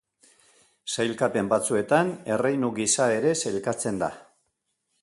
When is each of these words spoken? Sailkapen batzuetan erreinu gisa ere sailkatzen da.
Sailkapen 0.95 1.51
batzuetan 1.51 2.09
erreinu 2.37 2.73
gisa 2.81 3.11
ere 3.19 3.39
sailkatzen 3.45 4.03
da. 4.07 4.11